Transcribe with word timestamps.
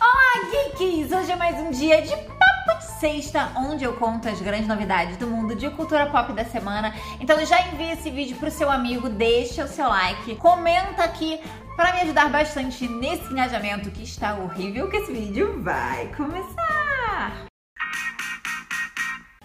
Olá, 0.00 0.50
geeks! 0.50 1.10
Hoje 1.10 1.32
é 1.32 1.36
mais 1.36 1.56
um 1.58 1.70
dia 1.70 2.00
de 2.00 2.14
papo 2.16 2.78
de 2.78 2.84
sexta, 3.00 3.50
onde 3.56 3.82
eu 3.82 3.94
conto 3.94 4.28
as 4.28 4.40
grandes 4.40 4.68
novidades 4.68 5.16
do 5.16 5.26
mundo 5.26 5.56
de 5.56 5.68
cultura 5.70 6.06
pop 6.06 6.32
da 6.32 6.44
semana. 6.44 6.94
Então 7.20 7.44
já 7.44 7.60
envia 7.62 7.94
esse 7.94 8.08
vídeo 8.08 8.36
pro 8.36 8.50
seu 8.50 8.70
amigo, 8.70 9.08
deixa 9.08 9.64
o 9.64 9.68
seu 9.68 9.88
like, 9.88 10.36
comenta 10.36 11.02
aqui 11.02 11.40
para 11.74 11.92
me 11.94 12.00
ajudar 12.02 12.28
bastante 12.30 12.86
nesse 12.86 13.24
engajamento 13.32 13.90
que 13.90 14.04
está 14.04 14.34
horrível, 14.34 14.88
que 14.88 14.98
esse 14.98 15.12
vídeo 15.12 15.60
vai 15.62 16.06
começar! 16.16 16.67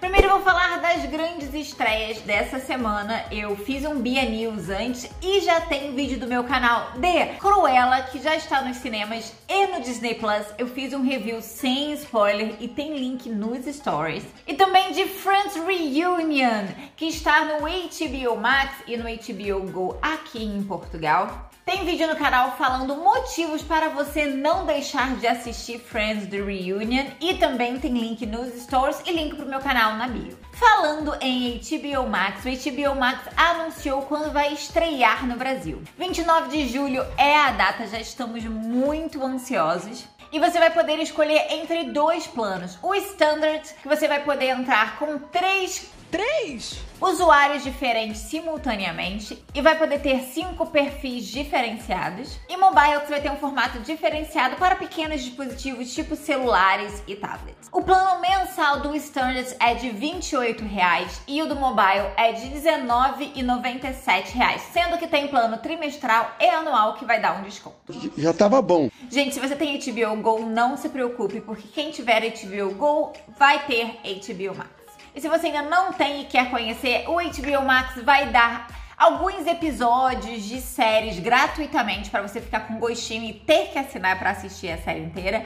Primeiro 0.04 0.28
vou 0.32 0.42
falar 0.42 0.82
das 0.82 1.06
grandes 1.06 1.54
estreias 1.54 2.20
dessa 2.24 2.60
semana. 2.60 3.24
Eu 3.32 3.56
fiz 3.56 3.86
um 3.86 4.02
Bia 4.02 4.26
News 4.26 4.68
antes 4.68 5.10
e 5.22 5.40
já 5.40 5.62
tem 5.62 5.96
vídeo 5.96 6.20
do 6.20 6.28
meu 6.28 6.44
canal 6.44 6.92
de 6.98 7.38
Cruella, 7.38 8.02
que 8.02 8.22
já 8.22 8.36
está 8.36 8.62
nos 8.62 8.76
cinemas 8.76 9.34
e 9.48 9.68
no 9.68 9.80
Disney 9.80 10.16
Plus. 10.16 10.46
Eu 10.58 10.68
fiz 10.68 10.92
um 10.92 11.04
review 11.04 11.42
sem 11.42 11.94
spoiler 11.94 12.54
e 12.60 12.68
tem 12.68 12.98
link 12.98 13.30
nos 13.30 13.66
stories. 13.74 14.26
E 14.46 14.54
também 14.55 14.91
de 14.91 15.05
Friends 15.05 15.55
Reunion, 15.55 16.66
que 16.98 17.05
está 17.05 17.46
no 17.46 17.60
HBO 17.62 18.35
Max 18.35 18.74
e 18.85 18.98
no 18.98 19.05
HBO 19.05 19.72
Go 19.72 19.98
aqui 20.02 20.44
em 20.44 20.62
Portugal. 20.63 21.49
Tem 21.66 21.85
vídeo 21.85 22.10
no 22.10 22.18
canal 22.18 22.58
falando 22.58 22.94
motivos 22.98 23.62
para 23.62 23.88
você 23.88 24.26
não 24.26 24.66
deixar 24.66 25.16
de 25.16 25.26
assistir 25.26 25.80
Friends 25.80 26.27
The 26.27 26.41
Reunion 26.41 27.05
e 27.22 27.35
também 27.35 27.80
tem 27.80 27.94
link 27.94 28.26
nos 28.26 28.54
stories 28.63 29.02
e 29.05 29.13
link 29.13 29.38
pro 29.38 29.46
meu 29.46 29.62
canal 29.62 29.93
na 29.98 30.08
bio. 30.08 30.38
Falando 30.52 31.16
em 31.22 31.60
HBO 31.60 32.08
Max, 32.08 32.44
o 32.46 32.50
HBO 32.50 32.96
Max 32.96 33.28
anunciou 33.36 34.04
quando 34.04 34.32
vai 34.32 34.54
estrear 34.54 35.26
no 35.26 35.36
Brasil. 35.36 35.82
29 35.98 36.50
de 36.50 36.68
julho 36.68 37.06
é 37.18 37.36
a 37.36 37.52
data, 37.52 37.88
já 37.88 38.00
estamos 38.00 38.44
muito 38.44 39.24
ansiosos. 39.24 40.06
E 40.32 40.40
você 40.40 40.58
vai 40.58 40.72
poder 40.72 40.98
escolher 41.00 41.46
entre 41.52 41.92
dois 41.92 42.26
planos. 42.26 42.80
O 42.82 42.96
Standard, 42.96 43.64
que 43.82 43.88
você 43.88 44.08
vai 44.08 44.24
poder 44.24 44.48
entrar 44.48 44.98
com 44.98 45.20
três 45.20 45.91
Três? 46.14 46.84
usuários 47.02 47.64
diferentes 47.64 48.22
simultaneamente 48.22 49.44
e 49.54 49.62
vai 49.62 49.78
poder 49.78 50.00
ter 50.00 50.22
cinco 50.22 50.66
perfis 50.68 51.26
diferenciados. 51.26 52.40
E 52.48 52.56
mobile 52.56 53.00
você 53.00 53.10
vai 53.10 53.22
ter 53.22 53.32
um 53.32 53.38
formato 53.38 53.80
diferenciado 53.80 54.56
para 54.56 54.76
pequenos 54.76 55.22
dispositivos 55.22 55.94
tipo 55.94 56.16
celulares 56.16 57.04
e 57.08 57.16
tablets. 57.16 57.68
O 57.72 57.82
plano 57.82 58.22
mensal 58.22 58.80
do 58.80 58.96
Standard 58.96 59.56
é 59.60 59.74
de 59.74 59.90
28 59.90 60.64
reais, 60.64 61.22
e 61.28 61.41
o 61.41 61.48
do 61.48 61.56
mobile 61.56 62.08
é 62.16 62.32
de 62.32 62.48
19,97 62.48 64.31
reais, 64.34 64.62
sendo 64.72 64.97
que 64.97 65.08
tem 65.08 65.28
plano 65.28 65.58
trimestral 65.58 66.36
e 66.40 66.47
anual 66.47 66.94
que 66.94 67.06
vai 67.06 67.19
dar 67.19 67.40
um 67.40 67.44
desconto. 67.44 67.94
Já 68.18 68.34
tava 68.34 68.62
bom. 68.62 68.90
Gente, 69.09 69.34
se 69.34 69.40
você 69.40 69.56
tem 69.56 69.78
HBO 69.80 70.16
Go, 70.22 70.46
não 70.46 70.78
se 70.78 70.88
preocupe, 70.88 71.41
porque 71.41 71.68
quem 71.68 71.91
tiver 71.91 72.22
HBO 72.22 72.75
Go 72.75 73.14
vai 73.38 73.66
ter 73.66 73.97
HBO 74.03 74.56
Max. 74.56 74.82
E 75.16 75.22
se 75.22 75.30
você 75.30 75.47
ainda 75.47 75.62
não 75.62 75.94
tem 75.94 76.22
e 76.22 76.25
quer 76.25 76.50
conhecer, 76.50 77.06
o 77.08 77.16
HBO 77.16 77.66
Max 77.66 78.02
vai 78.03 78.30
dar 78.30 78.68
alguns 79.03 79.46
episódios 79.46 80.44
de 80.44 80.62
séries 80.62 81.19
gratuitamente 81.19 82.09
para 82.09 82.22
você 82.22 82.40
ficar 82.40 82.62
com 82.62 82.79
gostinho 82.79 83.29
e 83.29 83.34
ter 83.34 83.68
que 83.68 83.78
assinar 83.78 84.18
para 84.18 84.29
assistir 84.29 84.69
a 84.69 84.78
série 84.78 85.01
inteira. 85.01 85.44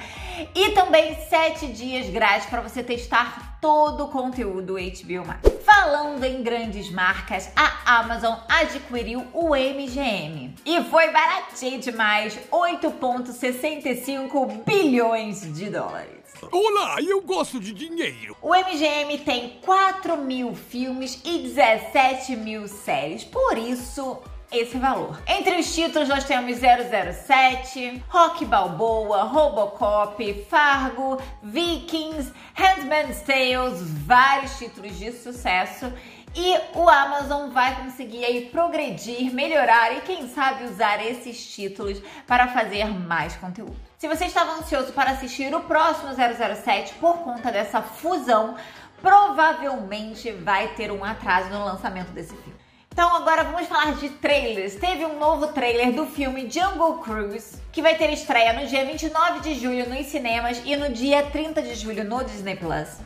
E 0.53 0.73
também 0.73 1.15
sete 1.27 1.65
dias 1.67 2.07
grátis 2.07 2.47
para 2.47 2.61
você 2.61 2.83
testar 2.83 3.57
todo 3.59 4.03
o 4.03 4.09
conteúdo 4.09 4.61
do 4.61 4.75
HBO 4.75 5.25
Max. 5.25 5.41
Falando 5.65 6.23
em 6.23 6.43
grandes 6.43 6.91
marcas, 6.91 7.49
a 7.55 7.97
Amazon 7.99 8.35
adquiriu 8.47 9.25
o 9.33 9.55
MGM 9.55 10.53
e 10.63 10.83
foi 10.83 11.09
baratinho 11.09 11.79
demais, 11.79 12.37
8,65 12.51 14.63
bilhões 14.63 15.51
de 15.55 15.71
dólares. 15.71 16.17
Olá, 16.51 16.97
eu 17.01 17.21
gosto 17.21 17.59
de 17.59 17.73
dinheiro. 17.73 18.37
O 18.41 18.53
MGM 18.53 19.17
tem 19.19 19.59
4 19.65 20.17
mil 20.17 20.55
filmes 20.55 21.19
e 21.25 21.39
17 21.39 22.35
mil 22.35 22.67
séries, 22.67 23.23
por 23.23 23.46
isso 23.55 24.19
esse 24.51 24.77
valor. 24.77 25.19
Entre 25.27 25.59
os 25.59 25.73
títulos 25.73 26.07
nós 26.07 26.23
temos 26.23 26.57
007, 26.57 28.03
Rock 28.07 28.45
Balboa, 28.45 29.23
Robocop, 29.23 30.45
Fargo, 30.49 31.21
Vikings, 31.43 32.31
Handmaid's 32.55 33.21
Tales, 33.21 33.81
vários 34.05 34.57
títulos 34.57 34.97
de 34.97 35.11
sucesso. 35.11 35.91
E 36.35 36.55
o 36.75 36.87
Amazon 36.87 37.49
vai 37.49 37.75
conseguir 37.77 38.23
aí 38.23 38.45
progredir, 38.51 39.33
melhorar 39.33 39.97
e 39.97 40.01
quem 40.01 40.29
sabe 40.29 40.65
usar 40.65 41.03
esses 41.03 41.45
títulos 41.47 42.01
para 42.27 42.47
fazer 42.49 42.85
mais 42.85 43.35
conteúdo. 43.35 43.75
Se 43.97 44.07
você 44.07 44.25
estava 44.25 44.51
ansioso 44.51 44.93
para 44.93 45.11
assistir 45.11 45.53
o 45.55 45.61
próximo 45.61 46.13
007 46.13 46.93
por 46.95 47.17
conta 47.19 47.51
dessa 47.51 47.81
fusão, 47.81 48.55
provavelmente 49.01 50.31
vai 50.31 50.67
ter 50.69 50.91
um 50.91 51.03
atraso 51.03 51.49
no 51.49 51.65
lançamento 51.65 52.11
desse 52.11 52.35
filme. 52.35 52.66
Então 52.97 53.15
agora 53.15 53.43
vamos 53.43 53.67
falar 53.67 53.93
de 53.93 54.09
trailers. 54.09 54.73
Teve 54.73 55.05
um 55.05 55.19
novo 55.19 55.49
trailer 55.49 55.93
do 55.93 56.07
filme 56.07 56.49
Jungle 56.49 56.97
Cruise, 56.97 57.61
que 57.71 57.79
vai 57.79 57.95
ter 57.95 58.11
estreia 58.11 58.53
no 58.53 58.65
dia 58.65 58.83
29 58.83 59.41
de 59.41 59.53
julho 59.53 59.87
nos 59.87 60.07
cinemas 60.07 60.59
e 60.65 60.75
no 60.75 60.89
dia 60.89 61.21
30 61.21 61.61
de 61.61 61.75
julho 61.75 62.03
no 62.03 62.23
Disney 62.23 62.55
Plus. 62.55 62.97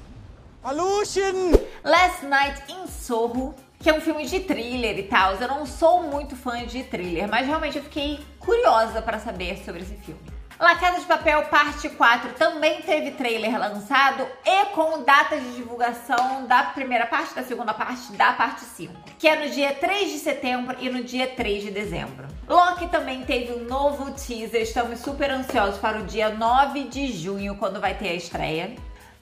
Alucin! 0.63 1.51
Last 1.83 2.25
Night 2.25 2.71
in 2.71 2.87
Soho, 2.87 3.53
que 3.81 3.89
é 3.89 3.93
um 3.93 3.99
filme 3.99 4.25
de 4.25 4.39
thriller 4.39 4.97
e 4.97 5.03
tal. 5.03 5.33
Eu 5.33 5.49
não 5.49 5.65
sou 5.65 6.03
muito 6.03 6.37
fã 6.37 6.65
de 6.65 6.83
thriller, 6.83 7.27
mas 7.29 7.45
realmente 7.45 7.77
eu 7.77 7.83
fiquei 7.83 8.17
curiosa 8.39 9.01
para 9.01 9.19
saber 9.19 9.57
sobre 9.57 9.81
esse 9.81 9.95
filme. 9.95 10.40
La 10.61 10.75
Casa 10.75 10.99
de 10.99 11.07
Papel 11.07 11.41
Parte 11.45 11.89
4 11.89 12.33
também 12.33 12.83
teve 12.83 13.09
trailer 13.09 13.57
lançado 13.57 14.27
e 14.45 14.65
com 14.65 15.01
datas 15.01 15.41
de 15.41 15.55
divulgação 15.55 16.45
da 16.45 16.61
primeira 16.65 17.07
parte, 17.07 17.33
da 17.33 17.41
segunda 17.41 17.73
parte, 17.73 18.11
da 18.11 18.33
parte 18.33 18.61
5, 18.61 18.93
que 19.17 19.27
é 19.27 19.43
no 19.43 19.49
dia 19.49 19.73
3 19.73 20.11
de 20.11 20.19
setembro 20.19 20.77
e 20.79 20.87
no 20.87 21.03
dia 21.03 21.25
3 21.25 21.63
de 21.63 21.71
dezembro. 21.71 22.27
Loki 22.47 22.87
também 22.89 23.23
teve 23.23 23.53
um 23.53 23.63
novo 23.63 24.11
teaser, 24.11 24.61
estamos 24.61 24.99
super 24.99 25.31
ansiosos 25.31 25.79
para 25.79 25.97
o 25.97 26.03
dia 26.03 26.29
9 26.29 26.83
de 26.83 27.11
junho, 27.11 27.55
quando 27.55 27.81
vai 27.81 27.95
ter 27.95 28.09
a 28.09 28.13
estreia. 28.13 28.75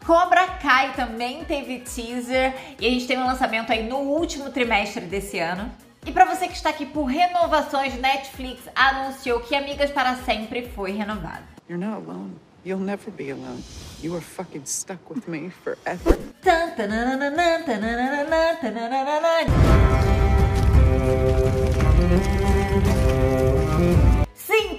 Cobra 0.06 0.46
Kai 0.46 0.92
também 0.92 1.46
teve 1.46 1.80
teaser 1.80 2.54
e 2.78 2.86
a 2.86 2.90
gente 2.90 3.08
tem 3.08 3.18
um 3.18 3.26
lançamento 3.26 3.72
aí 3.72 3.88
no 3.88 4.00
último 4.00 4.50
trimestre 4.50 5.06
desse 5.06 5.40
ano. 5.40 5.72
E 6.06 6.12
para 6.12 6.26
você 6.26 6.48
que 6.48 6.54
está 6.56 6.70
aqui 6.70 6.86
por 6.86 7.06
renovações, 7.06 7.94
Netflix 8.00 8.62
anunciou 8.76 9.40
que 9.42 9.56
Amigas 9.56 9.92
para 9.92 10.16
Sempre 10.16 10.70
foi 10.70 10.92
renovado. 10.92 11.44
You're 11.70 11.84
not 11.84 12.06
alone. 12.06 12.36
You'll 12.66 12.84
never 12.84 13.12
be 13.12 13.32
alone. 13.32 13.64
You 14.02 14.16
are 14.16 14.22
fucking 14.22 14.66
stuck 14.66 15.10
with 15.10 15.28
me 15.28 15.50
forever. 15.50 16.18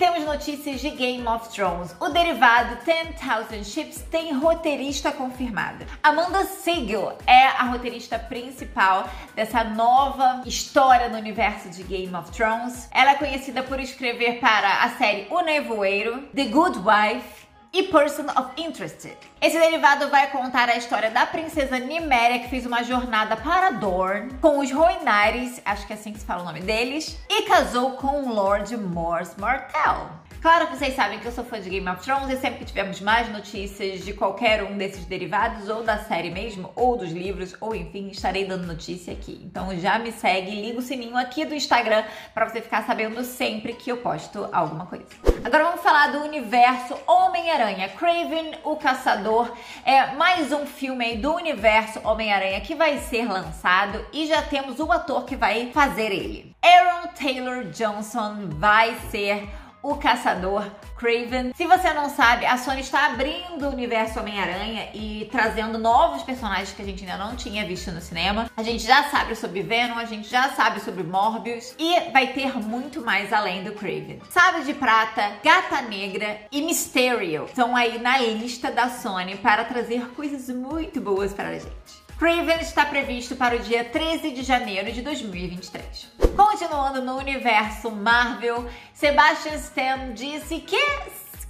Temos 0.00 0.24
notícias 0.24 0.80
de 0.80 0.88
Game 0.88 1.28
of 1.28 1.50
Thrones. 1.50 1.94
O 2.00 2.08
derivado 2.08 2.78
10,000 2.86 3.62
Ships 3.62 4.02
tem 4.10 4.32
roteirista 4.32 5.12
confirmada. 5.12 5.86
Amanda 6.02 6.42
Siegel 6.46 7.18
é 7.26 7.48
a 7.48 7.64
roteirista 7.64 8.18
principal 8.18 9.06
dessa 9.36 9.62
nova 9.62 10.42
história 10.46 11.10
no 11.10 11.18
universo 11.18 11.68
de 11.68 11.82
Game 11.82 12.14
of 12.14 12.30
Thrones. 12.30 12.88
Ela 12.90 13.10
é 13.10 13.14
conhecida 13.16 13.62
por 13.62 13.78
escrever 13.78 14.40
para 14.40 14.84
a 14.84 14.88
série 14.96 15.26
O 15.30 15.42
Nevoeiro, 15.42 16.22
The 16.34 16.46
Good 16.46 16.78
Wife 16.78 17.39
e 17.72 17.84
Person 17.84 18.24
of 18.36 18.50
Interest. 18.56 19.16
Esse 19.40 19.58
derivado 19.58 20.08
vai 20.08 20.30
contar 20.30 20.68
a 20.68 20.76
história 20.76 21.10
da 21.10 21.24
princesa 21.24 21.78
Niméria, 21.78 22.40
que 22.40 22.48
fez 22.48 22.66
uma 22.66 22.82
jornada 22.82 23.36
para 23.36 23.70
Dorne 23.70 24.32
com 24.40 24.58
os 24.58 24.70
Roinares, 24.72 25.60
acho 25.64 25.86
que 25.86 25.92
é 25.92 25.96
assim 25.96 26.12
que 26.12 26.18
se 26.18 26.26
fala 26.26 26.42
o 26.42 26.44
nome 26.44 26.60
deles, 26.60 27.18
e 27.28 27.42
casou 27.42 27.92
com 27.92 28.22
o 28.24 28.34
Lord 28.34 28.76
Mors 28.76 29.36
Martell. 29.36 30.20
Claro 30.42 30.68
que 30.68 30.76
vocês 30.78 30.96
sabem 30.96 31.18
que 31.18 31.26
eu 31.26 31.32
sou 31.32 31.44
fã 31.44 31.60
de 31.60 31.68
Game 31.68 31.86
of 31.86 32.02
Thrones 32.02 32.30
e 32.30 32.40
sempre 32.40 32.60
que 32.60 32.64
tivermos 32.64 32.98
mais 33.02 33.30
notícias 33.30 34.02
de 34.02 34.14
qualquer 34.14 34.62
um 34.62 34.78
desses 34.78 35.04
derivados, 35.04 35.68
ou 35.68 35.82
da 35.82 35.98
série 35.98 36.30
mesmo, 36.30 36.72
ou 36.74 36.96
dos 36.96 37.12
livros, 37.12 37.54
ou 37.60 37.74
enfim, 37.74 38.08
estarei 38.08 38.46
dando 38.46 38.66
notícia 38.66 39.12
aqui. 39.12 39.38
Então 39.44 39.78
já 39.78 39.98
me 39.98 40.10
segue, 40.10 40.50
liga 40.50 40.78
o 40.78 40.82
sininho 40.82 41.16
aqui 41.18 41.44
do 41.44 41.54
Instagram 41.54 42.04
para 42.32 42.48
você 42.48 42.62
ficar 42.62 42.86
sabendo 42.86 43.22
sempre 43.22 43.74
que 43.74 43.92
eu 43.92 43.98
posto 43.98 44.48
alguma 44.50 44.86
coisa. 44.86 45.04
Agora 45.44 45.64
vamos 45.64 45.82
falar 45.82 46.10
do 46.12 46.22
universo 46.22 46.96
Homem-Aranha. 47.06 47.59
Craven 47.98 48.52
o 48.64 48.74
Caçador 48.76 49.52
é 49.84 50.14
mais 50.14 50.50
um 50.50 50.64
filme 50.64 51.04
aí 51.04 51.18
do 51.18 51.34
universo 51.34 52.00
Homem-Aranha 52.02 52.58
que 52.62 52.74
vai 52.74 52.96
ser 52.96 53.30
lançado 53.30 54.02
e 54.14 54.26
já 54.26 54.40
temos 54.40 54.80
o 54.80 54.90
ator 54.90 55.26
que 55.26 55.36
vai 55.36 55.70
fazer 55.70 56.10
ele. 56.10 56.56
Aaron 56.62 57.08
Taylor 57.08 57.64
Johnson 57.64 58.48
vai 58.48 58.94
ser 59.10 59.46
o 59.82 59.96
caçador 59.96 60.66
Craven. 60.96 61.52
Se 61.54 61.66
você 61.66 61.92
não 61.92 62.10
sabe, 62.10 62.44
a 62.44 62.58
Sony 62.58 62.80
está 62.80 63.06
abrindo 63.06 63.66
o 63.66 63.70
universo 63.70 64.20
Homem-Aranha 64.20 64.90
e 64.92 65.28
trazendo 65.32 65.78
novos 65.78 66.22
personagens 66.22 66.72
que 66.72 66.82
a 66.82 66.84
gente 66.84 67.04
ainda 67.04 67.16
não 67.16 67.34
tinha 67.34 67.66
visto 67.66 67.90
no 67.90 68.00
cinema. 68.00 68.50
A 68.56 68.62
gente 68.62 68.84
já 68.84 69.04
sabe 69.04 69.34
sobre 69.34 69.62
Venom, 69.62 69.96
a 69.96 70.04
gente 70.04 70.28
já 70.28 70.50
sabe 70.50 70.80
sobre 70.80 71.02
Morbius 71.02 71.74
e 71.78 72.10
vai 72.10 72.32
ter 72.34 72.54
muito 72.58 73.00
mais 73.00 73.32
além 73.32 73.64
do 73.64 73.72
Craven. 73.72 74.20
Sabe 74.28 74.64
de 74.64 74.74
Prata, 74.74 75.32
Gata 75.42 75.80
Negra 75.82 76.40
e 76.52 76.60
Mysterio 76.60 77.46
estão 77.46 77.74
aí 77.74 77.98
na 77.98 78.18
lista 78.18 78.70
da 78.70 78.90
Sony 78.90 79.36
para 79.36 79.64
trazer 79.64 80.10
coisas 80.10 80.54
muito 80.54 81.00
boas 81.00 81.32
para 81.32 81.48
a 81.48 81.54
gente. 81.54 82.09
Craven 82.20 82.60
está 82.60 82.84
previsto 82.84 83.34
para 83.34 83.56
o 83.56 83.58
dia 83.60 83.82
13 83.82 84.32
de 84.32 84.42
janeiro 84.42 84.92
de 84.92 85.00
2023. 85.00 86.06
Continuando 86.36 87.00
no 87.00 87.16
universo 87.16 87.90
Marvel, 87.90 88.68
Sebastian 88.92 89.54
Stan 89.54 90.12
disse 90.12 90.58
que 90.58 90.76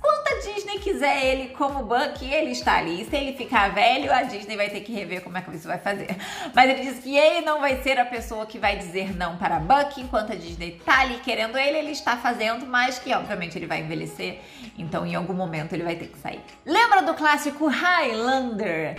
quando 0.00 0.28
a 0.28 0.40
Disney 0.46 0.78
quiser 0.78 1.25
ele 1.25 1.49
como 1.49 1.82
Bucky, 1.82 2.32
ele 2.32 2.52
está 2.52 2.76
ali. 2.76 3.05
Se 3.05 3.17
ele 3.17 3.37
ficar 3.37 3.75
velho, 3.75 4.12
a 4.12 4.22
Disney 4.22 4.56
vai 4.56 4.70
ter 4.70 4.82
que 4.82 4.93
rever 4.93 5.22
como 5.22 5.37
é 5.37 5.43
que 5.43 5.56
isso 5.56 5.67
vai 5.67 5.78
fazer. 5.78 6.17
Mas 6.55 6.70
ele 6.70 6.82
disse 6.82 7.02
que 7.02 7.17
ele 7.19 7.44
não 7.44 7.61
vai 7.61 7.82
ser 7.82 7.99
a 7.99 8.05
pessoa 8.05 8.46
que 8.46 8.56
vai 8.56 8.76
dizer 8.76 9.17
não 9.17 9.37
para 9.38 9.58
Bucky, 9.58 10.02
enquanto 10.02 10.31
a 10.31 10.37
Disney 10.37 10.81
tá 10.84 11.00
ali 11.00 11.17
querendo 11.17 11.58
ele, 11.58 11.78
ele 11.78 11.90
está 11.90 12.17
fazendo, 12.17 12.64
mas 12.64 12.96
que 12.96 13.12
obviamente 13.12 13.58
ele 13.58 13.67
vai 13.67 13.81
envelhecer, 13.81 14.40
então 14.78 15.05
em 15.05 15.17
algum 15.17 15.34
momento 15.34 15.72
ele 15.72 15.82
vai 15.82 15.96
ter 15.96 16.06
que 16.06 16.19
sair. 16.20 16.40
Lembra 16.64 17.02
do 17.02 17.14
clássico 17.14 17.67
Highlander? 17.67 18.94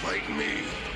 Fight 0.00 0.30
me. 0.30 0.87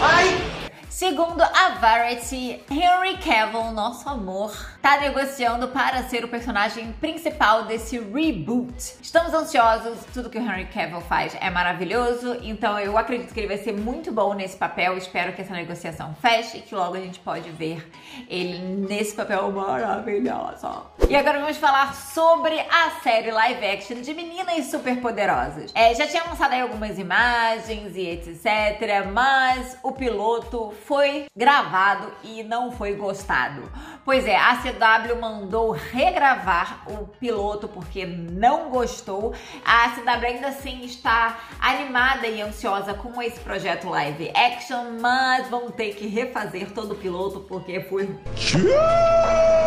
Ai! 0.00 0.48
Segundo 0.88 1.42
a 1.42 1.78
Variety, 1.80 2.60
Henry 2.68 3.18
Cavill, 3.18 3.72
nosso 3.72 4.08
amor, 4.08 4.52
tá 4.88 4.96
negociando 4.96 5.68
para 5.68 6.02
ser 6.04 6.24
o 6.24 6.28
personagem 6.28 6.92
principal 6.92 7.66
desse 7.66 7.98
reboot. 7.98 8.74
Estamos 9.02 9.34
ansiosos, 9.34 9.98
tudo 10.14 10.30
que 10.30 10.38
o 10.38 10.40
Henry 10.40 10.64
Cavill 10.64 11.02
faz 11.02 11.36
é 11.42 11.50
maravilhoso, 11.50 12.38
então 12.40 12.78
eu 12.78 12.96
acredito 12.96 13.34
que 13.34 13.38
ele 13.38 13.48
vai 13.48 13.58
ser 13.58 13.74
muito 13.74 14.10
bom 14.10 14.32
nesse 14.32 14.56
papel. 14.56 14.96
Espero 14.96 15.34
que 15.34 15.42
essa 15.42 15.52
negociação 15.52 16.14
feche 16.14 16.56
e 16.56 16.60
que 16.62 16.74
logo 16.74 16.96
a 16.96 17.00
gente 17.00 17.20
pode 17.20 17.50
ver 17.50 17.86
ele 18.30 18.58
nesse 18.88 19.14
papel 19.14 19.52
maravilhoso. 19.52 20.86
E 21.06 21.14
agora 21.14 21.38
vamos 21.38 21.58
falar 21.58 21.94
sobre 21.94 22.58
a 22.58 22.90
série 23.02 23.30
live 23.30 23.66
action 23.66 24.00
de 24.00 24.14
Meninas 24.14 24.70
Superpoderosas. 24.70 25.70
É, 25.74 25.94
já 25.94 26.06
tinha 26.06 26.24
lançado 26.24 26.54
aí 26.54 26.62
algumas 26.62 26.98
imagens 26.98 27.94
e 27.94 28.06
etc, 28.06 29.06
mas 29.12 29.76
o 29.82 29.92
piloto 29.92 30.72
foi 30.86 31.26
gravado 31.36 32.10
e 32.24 32.42
não 32.42 32.72
foi 32.72 32.94
gostado. 32.94 33.70
Pois 34.02 34.26
é, 34.26 34.34
a 34.34 34.56
CW 34.78 35.20
mandou 35.20 35.72
regravar 35.72 36.84
o 36.86 37.06
piloto 37.06 37.68
porque 37.68 38.06
não 38.06 38.70
gostou. 38.70 39.34
A 39.64 39.90
CW 39.90 40.26
ainda 40.26 40.48
assim 40.48 40.84
está 40.84 41.38
animada 41.60 42.26
e 42.26 42.40
ansiosa 42.40 42.94
com 42.94 43.20
esse 43.20 43.40
projeto 43.40 43.88
live 43.88 44.30
action, 44.34 44.98
mas 45.00 45.48
vão 45.48 45.70
ter 45.70 45.94
que 45.94 46.06
refazer 46.06 46.70
todo 46.70 46.92
o 46.92 46.94
piloto 46.94 47.40
porque 47.40 47.80
foi. 47.80 48.08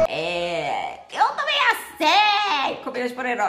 É. 0.08 1.02
Eu 1.12 1.28
também 1.36 1.52
sei! 1.98 2.76
Com 2.84 2.92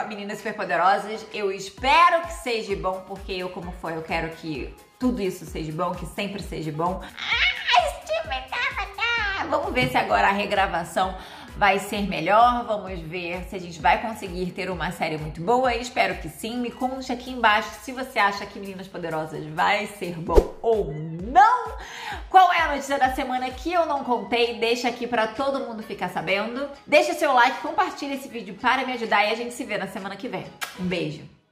meninas 0.07 0.37
superpoderosas, 0.37 1.25
eu 1.33 1.51
espero 1.51 2.21
que 2.21 2.33
seja 2.33 2.75
bom, 2.75 3.03
porque 3.07 3.31
eu, 3.31 3.49
como 3.49 3.71
foi, 3.81 3.95
eu 3.95 4.01
quero 4.03 4.29
que 4.35 4.75
tudo 4.99 5.21
isso 5.21 5.45
seja 5.45 5.71
bom, 5.71 5.91
que 5.91 6.05
sempre 6.05 6.41
seja 6.41 6.71
bom. 6.71 7.01
Ah! 7.03 7.53
Vamos 9.53 9.71
ver 9.71 9.89
se 9.89 9.97
agora 9.97 10.29
a 10.29 10.31
regravação 10.31 11.15
vai 11.57 11.79
ser 11.79 12.07
melhor. 12.07 12.65
Vamos 12.65 12.99
ver 13.01 13.43
se 13.49 13.55
a 13.55 13.59
gente 13.59 13.79
vai 13.79 14.01
conseguir 14.01 14.51
ter 14.51 14.69
uma 14.69 14.91
série 14.91 15.17
muito 15.17 15.41
boa. 15.41 15.75
Espero 15.75 16.15
que 16.15 16.29
sim. 16.29 16.57
Me 16.57 16.71
conte 16.71 17.11
aqui 17.11 17.31
embaixo 17.31 17.69
se 17.81 17.91
você 17.91 18.19
acha 18.19 18.45
que 18.45 18.59
Meninas 18.59 18.87
Poderosas 18.87 19.45
vai 19.47 19.87
ser 19.87 20.17
bom 20.19 20.55
ou 20.61 20.93
não. 20.93 21.71
Qual 22.29 22.51
é 22.51 22.61
a 22.61 22.73
notícia 22.73 22.97
da 22.97 23.13
semana 23.13 23.49
que 23.49 23.71
eu 23.71 23.85
não 23.85 24.03
contei? 24.03 24.59
Deixa 24.59 24.87
aqui 24.87 25.05
para 25.05 25.27
todo 25.27 25.59
mundo 25.59 25.83
ficar 25.83 26.09
sabendo. 26.09 26.69
Deixa 26.85 27.13
seu 27.13 27.33
like, 27.33 27.61
compartilha 27.61 28.15
esse 28.15 28.27
vídeo 28.27 28.55
para 28.55 28.85
me 28.85 28.93
ajudar 28.93 29.25
e 29.25 29.31
a 29.31 29.35
gente 29.35 29.53
se 29.53 29.63
vê 29.63 29.77
na 29.77 29.87
semana 29.87 30.15
que 30.15 30.27
vem. 30.27 30.45
Um 30.79 30.85
beijo. 30.85 31.42